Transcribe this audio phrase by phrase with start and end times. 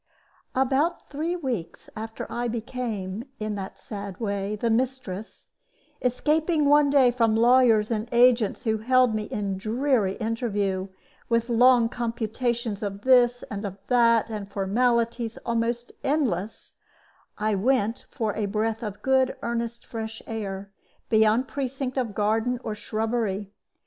[0.55, 5.51] About three weeks after I became, in that sad way, the mistress,
[6.01, 10.87] escaping one day from lawyers and agents, who held me in dreary interview,
[11.29, 16.73] with long computations of this and of that, and formalities almost endless,
[17.37, 20.71] I went, for a breath of good earnest fresh air,
[21.09, 23.51] beyond precinct of garden or shrubbery.